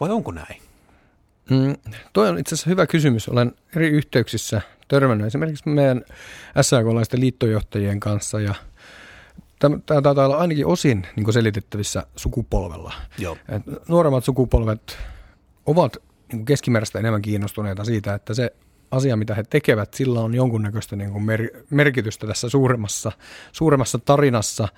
[0.00, 0.62] Vai onko näin?
[1.50, 1.74] Mm,
[2.12, 3.28] toi on itse asiassa hyvä kysymys.
[3.28, 6.04] Olen eri yhteyksissä törmännyt esimerkiksi meidän
[6.60, 8.54] SAK-laisten liittojohtajien kanssa ja
[9.58, 12.92] tämä taitaa olla ainakin osin niin selitettävissä sukupolvella.
[13.18, 13.36] Joo.
[13.48, 14.98] Et nuoremmat sukupolvet
[15.66, 15.96] ovat
[16.32, 18.52] niin keskimääräistä enemmän kiinnostuneita siitä, että se
[18.90, 23.12] asia, mitä he tekevät, sillä on jonkunnäköistä niin kuin mer- merkitystä tässä suuremmassa,
[23.52, 24.68] suuremmassa tarinassa,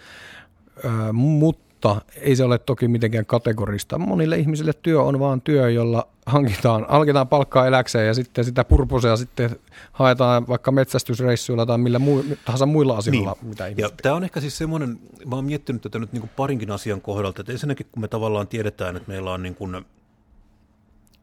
[0.85, 3.99] ö, mutta mutta ei se ole toki mitenkään kategorista.
[3.99, 9.17] Monille ihmisille työ on vaan työ, jolla hankitaan, hankitaan palkkaa eläkseen ja sitten sitä purposea
[9.17, 9.51] sitten
[9.93, 13.49] haetaan vaikka metsästysreissuilla tai millä muu, tahansa muilla asioilla, niin.
[13.49, 16.71] mitä ja Tämä on ehkä siis semmoinen, mä oon miettinyt tätä nyt niin kuin parinkin
[16.71, 19.85] asian kohdalta, että ensinnäkin kun me tavallaan tiedetään, että meillä on niin kuin,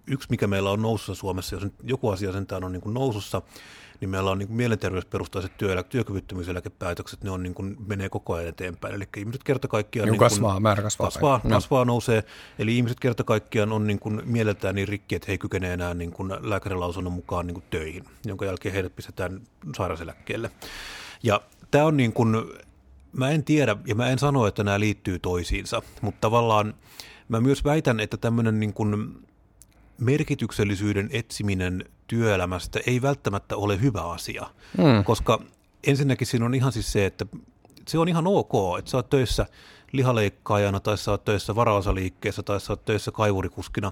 [0.07, 3.41] yksi mikä meillä on nousussa Suomessa, jos joku asia sentään on niin kuin nousussa,
[4.01, 8.47] niin meillä on niin kuin mielenterveysperustaiset työ- työkyvyttömyyseläkepäätökset, ne on niin kuin, menee koko ajan
[8.47, 8.95] eteenpäin.
[8.95, 10.09] Eli ihmiset kerta kaikkiaan...
[10.09, 11.07] Niin kasvaa, määrä kasvaa.
[11.07, 11.49] Kasvaa, no.
[11.49, 12.23] kasvaa, nousee.
[12.59, 15.93] Eli ihmiset kerta kaikkiaan on niin kuin, mieleltään niin rikki, että he ei kykene enää
[15.93, 19.41] niin kuin, lääkärilausunnon mukaan niin kuin, töihin, jonka jälkeen heidät pistetään
[19.77, 20.51] sairauseläkkeelle.
[21.23, 21.41] Ja
[21.71, 22.35] tämä on niin kuin,
[23.13, 26.73] mä en tiedä, ja mä en sano, että nämä liittyy toisiinsa, mutta tavallaan
[27.29, 29.17] mä myös väitän, että tämmöinen niin kuin,
[29.99, 35.03] merkityksellisyyden etsiminen työelämästä ei välttämättä ole hyvä asia, mm.
[35.03, 35.41] koska
[35.83, 37.25] ensinnäkin siinä on ihan siis se, että
[37.87, 39.45] se on ihan ok, että sä oot töissä
[39.91, 43.91] lihaleikkaajana tai sä oot töissä varaosaliikkeessä tai sä oot töissä kaivurikuskina.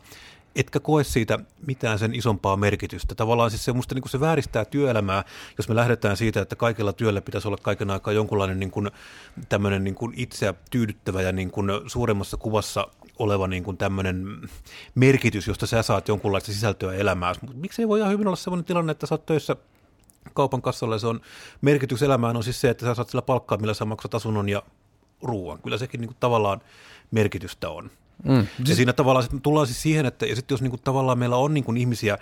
[0.56, 3.16] etkä koe siitä mitään sen isompaa merkitystä.
[3.16, 5.24] Tavallaan siis se, musta niin se vääristää työelämää,
[5.58, 8.92] jos me lähdetään siitä, että kaikilla työllä pitäisi olla kaiken aikaa jonkunlainen niin kuin,
[9.50, 12.88] tämmöinen niin kuin itseä tyydyttävä ja niin kuin suuremmassa kuvassa
[13.20, 14.50] oleva niin kuin tämmöinen
[14.96, 17.36] merkitys, josta sä saat jonkunlaista sisältöä elämään.
[17.54, 19.56] Miksi ei voi ihan hyvin olla sellainen tilanne, että sä oot töissä
[20.34, 21.22] kaupan kassalla ja se on
[21.62, 24.64] merkitys elämään on siis se, että sä saat sillä palkkaa, millä sä maksat asunnon ja
[25.22, 25.62] ruoan.
[25.62, 26.62] Kyllä sekin niin kuin tavallaan
[27.12, 27.92] merkitystä on.
[28.24, 28.48] Mm.
[28.68, 31.54] Ja siinä tavallaan tullaan siis siihen, että ja sitten jos niin kuin, tavallaan meillä on
[31.54, 32.18] niin kuin ihmisiä,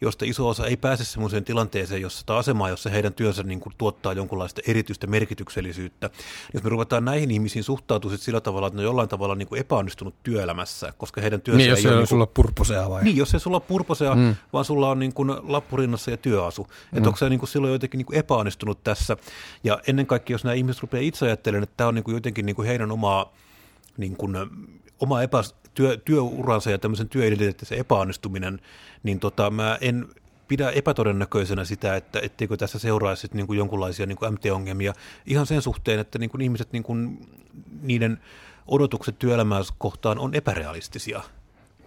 [0.00, 3.72] josta iso osa ei pääse sellaiseen tilanteeseen, jossa tämä asemaa, jossa heidän työnsä niin kuin,
[3.78, 6.10] tuottaa jonkunlaista erityistä merkityksellisyyttä.
[6.54, 9.60] Jos me ruvetaan näihin ihmisiin suhtautua sillä tavalla, että ne on jollain tavalla niin kuin
[9.60, 11.94] epäonnistunut työelämässä, koska heidän työnsä niin, jos ei ole...
[11.94, 13.04] Niin kuin, sulla purposea vai?
[13.04, 14.36] Niin, jos ei sulla purposea, mm.
[14.52, 16.62] vaan sulla on niin kuin lappurinnassa ja työasu.
[16.62, 16.98] Mm.
[16.98, 19.16] Että onko se niin kuin silloin jotenkin niin kuin epäonnistunut tässä.
[19.64, 22.46] Ja ennen kaikkea, jos nämä ihmiset rupeaa itse ajattelemaan, että tämä on niin kuin jotenkin
[22.46, 23.32] niin kuin heidän omaa
[23.96, 24.36] niin kuin,
[25.00, 25.42] oma epä,
[25.74, 28.60] työ, työuransa ja tämmöisen työidentiteettisen epäonnistuminen,
[29.02, 30.08] niin tota, mä en
[30.48, 34.92] pidä epätodennäköisenä sitä, että etteikö tässä seuraisi niin kuin jonkunlaisia niin kuin MT-ongelmia
[35.26, 37.28] ihan sen suhteen, että niin kuin ihmiset, niin kuin,
[37.82, 38.20] niiden
[38.66, 41.22] odotukset työelämää kohtaan on epärealistisia.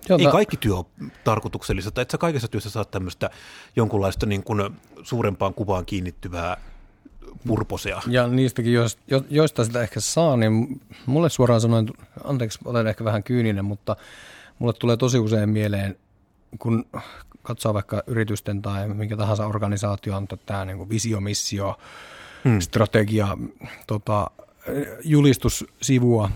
[0.09, 0.23] Jota...
[0.23, 0.85] Ei kaikki työ ole
[1.23, 3.29] tarkoituksellista, että sä kaikessa työssä saat tämmöistä
[3.75, 4.69] jonkunlaista niin kuin
[5.03, 6.57] suurempaan kuvaan kiinnittyvää
[7.47, 8.01] purposea.
[8.07, 8.73] Ja niistäkin,
[9.29, 11.87] joista sitä ehkä saa, niin mulle suoraan sanoen,
[12.23, 13.95] anteeksi, olen ehkä vähän kyyninen, mutta
[14.59, 15.95] mulle tulee tosi usein mieleen,
[16.59, 16.85] kun
[17.41, 21.79] katsoo vaikka yritysten tai minkä tahansa organisaation tämä niin visio, missio,
[22.43, 22.59] hmm.
[22.59, 23.37] strategia,
[23.87, 24.31] tota,
[25.03, 26.29] julistussivua,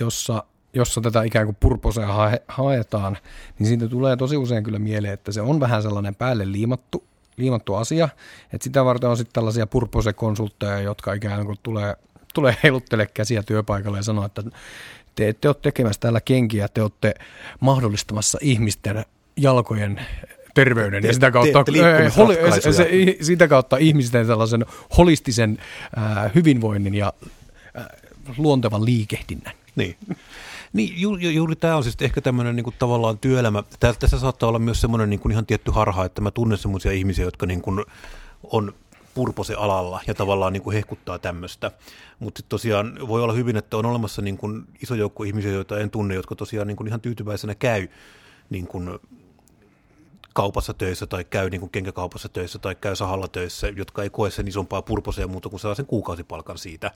[0.00, 2.08] jossa, jossa tätä ikään kuin purposea
[2.48, 3.16] haetaan,
[3.58, 7.74] niin siitä tulee tosi usein kyllä mieleen, että se on vähän sellainen päälle liimattu liimattu
[7.74, 8.08] asia.
[8.52, 11.96] että sitä varten on sitten tällaisia purpose-konsultteja, jotka ikään kuin tulee,
[12.34, 14.42] tulee heiluttele käsiä työpaikalle ja sanoo, että
[15.18, 17.14] te ette ole tekemässä täällä kenkiä, te olette
[17.60, 19.04] mahdollistamassa ihmisten
[19.36, 20.00] jalkojen
[20.54, 22.88] terveyden te, ja sitä kautta, te, te holi, se, se,
[23.20, 25.58] sitä kautta ihmisten tällaisen holistisen
[25.98, 27.12] äh, hyvinvoinnin ja
[27.78, 27.86] äh,
[28.36, 29.54] luontevan liikehdinnän.
[29.76, 29.96] Niin.
[30.72, 33.62] Niin, ju, ju, juuri tämä on siis ehkä tämmöinen niin kuin, tavallaan työelämä.
[33.80, 37.24] Tässä saattaa olla myös semmoinen niin kuin, ihan tietty harha, että mä tunnen semmoisia ihmisiä,
[37.24, 37.84] jotka niin kuin,
[38.42, 38.74] on
[39.14, 41.70] purpose alalla ja tavallaan niin kuin hehkuttaa tämmöistä.
[42.18, 45.90] Mutta tosiaan voi olla hyvin, että on olemassa niin kuin iso joukko ihmisiä, joita en
[45.90, 47.88] tunne, jotka tosiaan niin kuin ihan tyytyväisenä käy
[48.50, 48.98] niin kuin
[50.34, 54.30] kaupassa töissä tai käy niin kuin kenkäkaupassa töissä tai käy sahalla töissä, jotka ei koe
[54.30, 56.90] sen isompaa purposea muuta kuin saa sen kuukausipalkan siitä.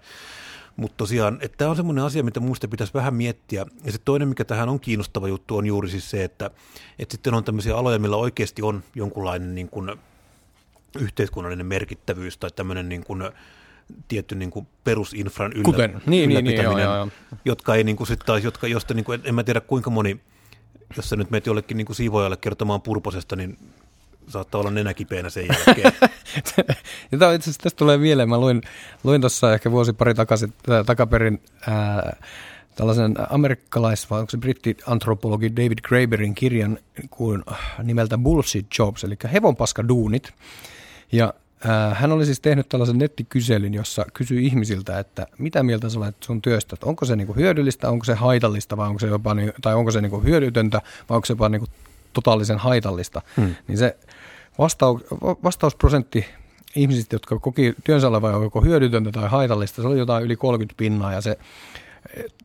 [0.76, 3.66] Mutta tosiaan, että tämä on semmoinen asia, mitä muista pitäisi vähän miettiä.
[3.84, 6.50] Ja se toinen, mikä tähän on kiinnostava juttu, on juuri siis se, että,
[6.98, 9.90] että sitten on tämmöisiä aloja, millä oikeasti on jonkunlainen niin kuin
[10.98, 13.22] yhteiskunnallinen merkittävyys tai tämmöinen niin kuin,
[14.08, 17.08] tietty niin kuin perusinfran yllä, Kuten, niin, niin, niin, joo, joo, joo.
[17.44, 20.20] jotka ei niin kuin sit taas, jotka, josta niin kuin, en mä tiedä kuinka moni,
[20.96, 23.58] jos sä nyt meet jollekin niin kuin siivoajalle kertomaan purposesta, niin
[24.28, 25.92] saattaa olla nenäkipeänä sen jälkeen.
[27.12, 28.28] ja tämä itse asiassa tästä tulee mieleen.
[28.28, 28.62] Mä luin,
[29.04, 32.16] luin tuossa ehkä vuosi pari takaisin, äh, takaperin ää,
[32.76, 36.78] tällaisen amerikkalais- vai onko se britti-antropologi David Graeberin kirjan
[37.10, 37.42] kuin
[37.82, 40.32] nimeltä Bullshit Jobs, eli hevonpaskaduunit.
[41.12, 45.98] Ja ää, hän oli siis tehnyt tällaisen nettikyselyn, jossa kysyi ihmisiltä, että mitä mieltä sä
[45.98, 49.36] olet sun työstä, että onko se niinku hyödyllistä, onko se haitallista vai onko se jopa,
[49.62, 51.66] tai onko se niinku hyödytöntä vai onko se jopa niinku
[52.12, 53.54] totaalisen haitallista, hmm.
[53.68, 53.96] niin se
[54.58, 55.02] vastaus,
[55.44, 56.26] vastausprosentti
[56.76, 61.12] ihmisistä, jotka koki työnsä olevan joko hyödytöntä tai haitallista, se oli jotain yli 30 pinnaa
[61.12, 61.38] ja se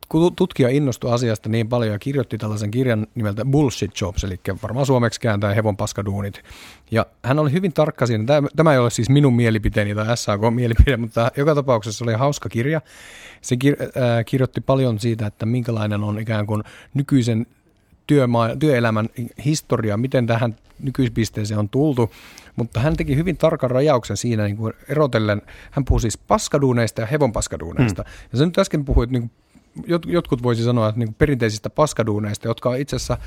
[0.10, 4.86] kun tutkija innostui asiasta niin paljon ja kirjoitti tällaisen kirjan nimeltä Bullshit Jobs, eli varmaan
[4.86, 6.42] suomeksi kääntää hevon paskaduunit.
[6.92, 10.98] Ja hän oli hyvin tarkka siinä, tämä, tämä ei ole siis minun mielipiteeni tai SAK-mielipide,
[10.98, 12.82] mutta joka tapauksessa oli hauska kirja.
[13.42, 17.46] Se kir, äh, kirjoitti paljon siitä, että minkälainen on ikään kuin nykyisen
[18.08, 19.10] työmaa, työelämän
[19.46, 22.12] historia, miten tähän nykyispisteeseen on tultu,
[22.56, 25.42] mutta hän teki hyvin tarkan rajauksen siinä niin kuin erotellen,
[25.72, 28.02] hän puhui siis paskaduuneista ja hevonpaskaduuneista.
[28.02, 28.10] Mm.
[28.32, 29.32] Ja sä nyt äsken puhuit, niin kuin,
[30.06, 33.18] jotkut voisi sanoa, että niin kuin perinteisistä paskaduuneista, jotka on itse asiassa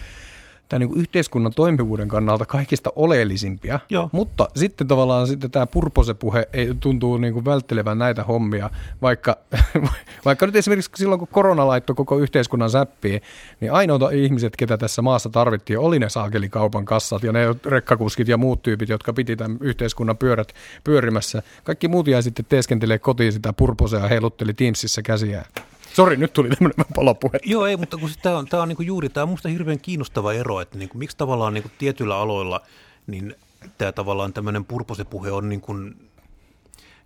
[0.70, 4.08] tämän niin yhteiskunnan toimivuuden kannalta kaikista oleellisimpia, Joo.
[4.12, 8.70] mutta sitten tavallaan sitten tämä purposepuhe ei tuntuu niin kuin välttelevän näitä hommia,
[9.02, 9.36] vaikka,
[10.24, 13.22] vaikka nyt esimerkiksi silloin kun korona laittoi koko yhteiskunnan säppiin,
[13.60, 18.36] niin ainoita ihmiset, ketä tässä maassa tarvittiin, oli ne saakelikaupan kassat ja ne rekkakuskit ja
[18.36, 20.52] muut tyypit, jotka piti tämän yhteiskunnan pyörät
[20.84, 21.42] pyörimässä.
[21.64, 25.44] Kaikki muut jäi sitten teeskentelee kotiin sitä purposea ja heilutteli Teamsissa käsiään.
[25.94, 27.38] Sori, nyt tuli tämmöinen palopuhe.
[27.44, 30.32] Joo, ei, mutta kun tämä on, tämä on niin juuri, tämä on minusta hirveän kiinnostava
[30.32, 32.60] ero, että niin kuin, miksi tavallaan niin kuin tietyillä aloilla
[33.06, 33.34] niin
[33.78, 36.10] tämä tavallaan tämmöinen purposepuhe on niin kuin,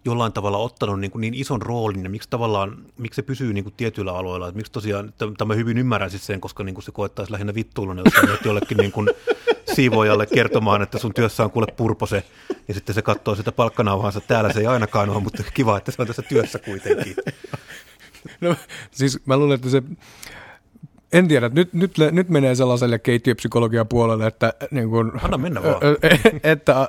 [0.04, 3.74] jollain tavalla ottanut niin, niin ison roolin ja miksi tavallaan, miksi se pysyy niin kuin
[3.76, 4.48] tietyillä aloilla.
[4.48, 8.02] Että miksi tosiaan, tämä hyvin ymmärrän siis sen, koska niin kuin se koettaisi lähinnä vittuiluna,
[8.04, 9.08] jos menet jollekin niin kuin
[9.74, 12.24] siivoajalle kertomaan, että sun työssä on kuule purpose,
[12.68, 14.20] ja sitten se katsoo sitä palkkanauhansa.
[14.20, 17.16] Täällä se ei ainakaan ole, mutta kiva, että se on tässä työssä kuitenkin.
[18.40, 18.56] No,
[18.90, 19.82] siis mä luulen, että se
[21.12, 25.76] en tiedä, nyt, nyt, nyt menee sellaiselle keittiöpsykologian puolelle, että, niin kun, Anna mennä vaan.
[26.42, 26.88] että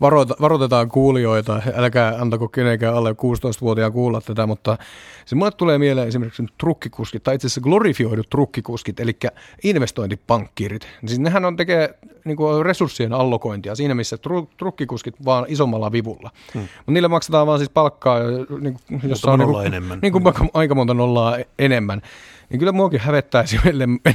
[0.00, 4.78] varoita, varoitetaan kuulijoita, älkää antako kenenkään alle 16-vuotiaan kuulla tätä, mutta
[5.24, 9.16] se mulle tulee mieleen esimerkiksi trukkikuskit, tai itse asiassa glorifioidut trukkikuskit, eli
[9.64, 10.88] investointipankkirit.
[11.06, 16.30] Siis nehän on tekee niin kuin resurssien allokointia siinä, missä tru, trukkikuskit vaan isommalla vivulla.
[16.54, 16.60] Hmm.
[16.60, 18.18] Mutta niille maksetaan vaan siis palkkaa,
[18.60, 19.98] niin, jossa on niin kuin, enemmän.
[20.02, 20.48] Niin kuin hmm.
[20.54, 22.02] aika monta nollaa enemmän
[22.50, 23.60] niin kyllä muakin hävettäisi,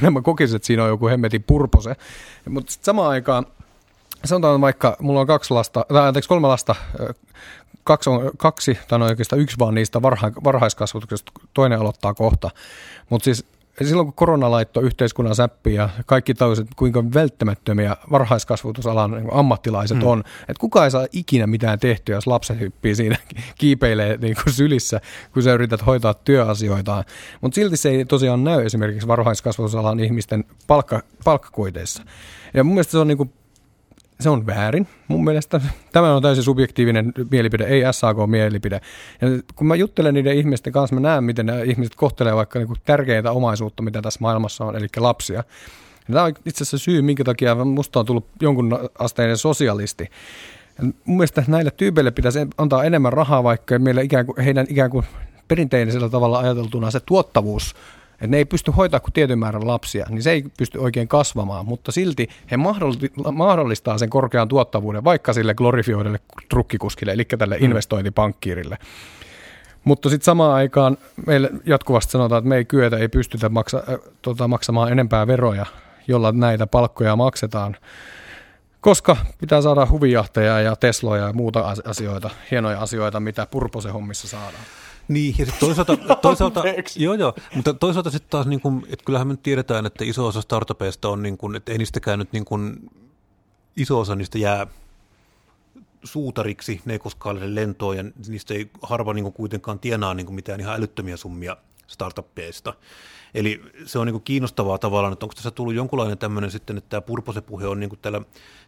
[0.02, 1.96] enemmän kokisin, että siinä on joku hemmetin purpose.
[2.48, 3.46] Mutta samaan aikaan
[4.24, 6.74] sanotaan vaikka, mulla on kaksi lasta, tai anteeksi kolme lasta,
[7.84, 12.50] kaksi, on, kaksi tai no oikeastaan yksi vaan niistä varha, varhaiskasvatuksesta, toinen aloittaa kohta.
[13.10, 13.44] Mutta siis
[13.84, 20.06] silloin kun korona laittoi yhteiskunnan säppiä ja kaikki tajusivat, kuinka välttämättömiä varhaiskasvatusalan niin ammattilaiset mm.
[20.06, 23.16] on, että kukaan ei saa ikinä mitään tehtyä, jos lapset hyppii siinä,
[23.58, 25.00] kiipeilee niin kuin sylissä,
[25.32, 27.04] kun sä yrität hoitaa työasioitaan.
[27.40, 32.02] Mutta silti se ei tosiaan näy esimerkiksi varhaiskasvatusalan ihmisten palkka, palkkakuiteissa.
[32.54, 33.32] Ja mun mielestä se on niin kuin
[34.20, 35.60] se on väärin mun mielestä.
[35.92, 38.80] Tämä on täysin subjektiivinen mielipide, ei SAK-mielipide.
[39.20, 42.66] Ja kun mä juttelen niiden ihmisten kanssa, mä näen, miten nämä ihmiset kohtelee vaikka niin
[42.66, 45.44] kuin tärkeintä omaisuutta, mitä tässä maailmassa on, eli lapsia.
[46.12, 50.10] Tämä on itse asiassa syy, minkä takia musta on tullut jonkun asteinen sosialisti.
[50.78, 54.90] Ja mun mielestä näille tyypeille pitäisi antaa enemmän rahaa, vaikka meillä ikään kuin, heidän ikään
[54.90, 55.04] kuin
[55.48, 57.74] perinteisellä tavalla ajateltuna se tuottavuus
[58.20, 61.66] että ne ei pysty hoitaa kuin tietyn määrän lapsia, niin se ei pysty oikein kasvamaan,
[61.66, 62.56] mutta silti he
[63.32, 67.64] mahdollistaa sen korkean tuottavuuden vaikka sille glorifioidelle trukkikuskille, eli tälle mm.
[67.64, 68.78] investointipankkiirille.
[69.84, 73.98] Mutta sitten samaan aikaan meille jatkuvasti sanotaan, että me ei kyetä, ei pystytä maksa, äh,
[74.22, 75.66] tota, maksamaan enempää veroja,
[76.08, 77.76] jolla näitä palkkoja maksetaan,
[78.80, 84.64] koska pitää saada huvijahteja ja Tesloja ja muuta asioita, hienoja asioita, mitä Purposen hommissa saadaan.
[85.10, 86.62] Niin, ja sitten toisaalta, toisaalta
[86.96, 90.26] joo, joo, mutta toisaalta sitten taas, niin kuin, että kyllähän me nyt tiedetään, että iso
[90.26, 92.90] osa startupeista on, niin kuin, että ei niistäkään nyt niin kuin,
[93.76, 94.66] iso osa niistä jää
[96.04, 100.26] suutariksi, ne ei koskaan ole lentoon ja niistä ei harva niin kuin, kuitenkaan tienaa niin
[100.26, 102.74] kuin, mitään ihan älyttömiä summia startuppeista.
[103.34, 106.88] Eli se on niin kuin kiinnostavaa tavallaan, että onko tässä tullut jonkunlainen tämmöinen sitten, että
[106.90, 108.20] tämä purposepuhe on niin kuin tällä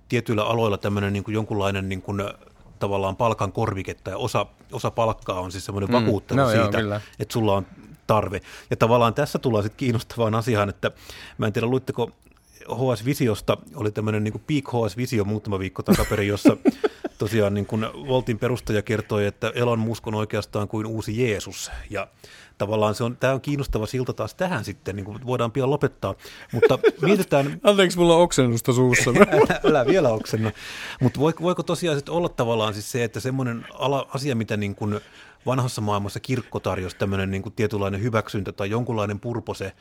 [0.09, 2.21] tietyillä aloilla tämmöinen niin kuin jonkunlainen niin kuin
[2.83, 5.95] tavallaan palkan korviketta ja osa, osa palkkaa on siis semmoinen mm.
[5.95, 7.67] vakuuttelu no, siitä, joo, että sulla on
[8.07, 8.41] tarve.
[8.71, 10.91] Ja tavallaan tässä tullaan sitten kiinnostavaan asiaan, että
[11.39, 12.11] mä en tiedä, luitteko
[12.63, 16.57] HS Visiosta, oli tämmöinen niin Peak HS Visio muutama viikko takaperin, jossa
[17.23, 21.71] tosiaan niin kuin Voltin perustaja kertoi, että Elon Musk on oikeastaan kuin uusi Jeesus.
[21.91, 22.09] Ja
[22.59, 26.15] tavallaan se on, tämä on kiinnostava silta taas tähän sitten, niin kuin voidaan pian lopettaa,
[26.53, 27.61] mutta mietitään...
[27.63, 29.11] Anteeksi, mulla on oksennusta suussa.
[29.11, 30.53] älä, älä vielä oksenna.
[31.01, 34.75] Mutta voiko, voiko tosiaan sitten olla tavallaan siis se, että semmoinen ala, asia, mitä niin
[34.75, 35.01] kuin
[35.47, 39.73] vanhassa maailmassa kirkko tarjosi tämmöinen niin kuin tietynlainen hyväksyntä tai jonkunlainen purpose,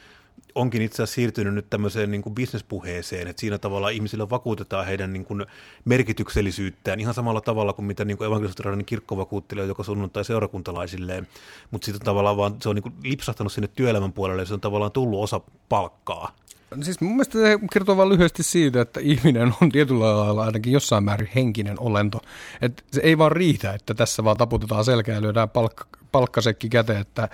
[0.56, 5.14] onkin itse asiassa siirtynyt nyt tämmöiseen niin kuin bisnespuheeseen, että siinä tavalla ihmisille vakuutetaan heidän
[5.14, 5.46] niin kuin
[5.86, 11.28] merkityksellisyyttään ihan samalla tavalla kuin mitä niin evankelisterilainen kirkko vakuuttelee joka sunnuntai seurakuntalaisilleen,
[11.72, 14.62] mutta sitten tavallaan vaan se on niin kuin lipsahtanut sinne työelämän puolelle ja se on
[14.62, 16.36] tavallaan tullut osa palkkaa.
[16.82, 21.04] Siis mun mielestä se kertoo vain lyhyesti siitä, että ihminen on tietyllä lailla ainakin jossain
[21.04, 22.22] määrin henkinen olento.
[22.62, 27.02] Et se ei vaan riitä, että tässä vaan taputetaan selkää ja lyödään palkka, palkkasekki käteen,
[27.02, 27.30] että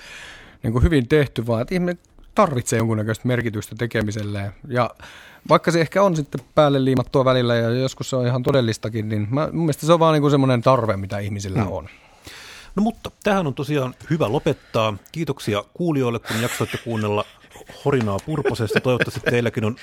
[0.63, 1.99] niin kuin hyvin tehty, vaan että ihminen
[2.37, 4.51] tarvitsee jonkunnäköistä merkitystä tekemiselleen.
[4.67, 4.89] Ja
[5.49, 9.27] vaikka se ehkä on sitten päälle liimattua välillä ja joskus se on ihan todellistakin, niin
[9.29, 11.71] mä, mun mielestä se on vaan niin semmoinen tarve, mitä ihmisillä hmm.
[11.71, 11.89] on.
[12.75, 14.97] No mutta tähän on tosiaan hyvä lopettaa.
[15.11, 17.25] Kiitoksia kuulijoille, kun jaksoitte kuunnella
[17.85, 18.81] Horinaa Purposesta.
[18.81, 19.75] Toivottavasti teilläkin on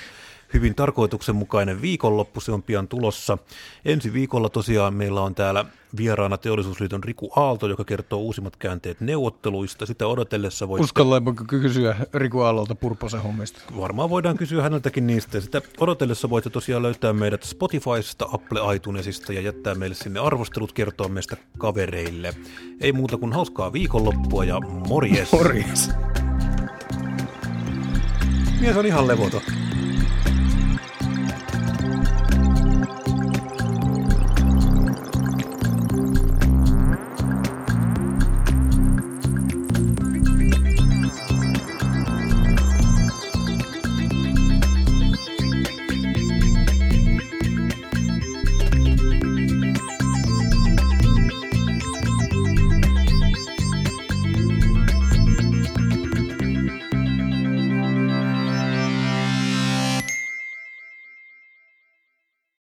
[0.53, 3.37] hyvin tarkoituksenmukainen viikonloppu, se on pian tulossa.
[3.85, 5.65] Ensi viikolla tosiaan meillä on täällä
[5.97, 9.85] vieraana Teollisuusliiton Riku Aalto, joka kertoo uusimmat käänteet neuvotteluista.
[9.85, 10.79] Sitä odotellessa voi...
[10.79, 13.61] Uskallaanko kysyä Riku Aallolta Purposen hommista?
[13.77, 15.41] Varmaan voidaan kysyä häneltäkin niistä.
[15.41, 21.07] Sitä odotellessa voitte tosiaan löytää meidät Spotifysta, Apple iTunesista ja jättää meille sinne arvostelut kertoa
[21.07, 22.33] meistä kavereille.
[22.81, 25.31] Ei muuta kuin hauskaa viikonloppua ja morjes!
[25.31, 25.89] Morjes!
[28.65, 29.41] Mies on ihan levoton.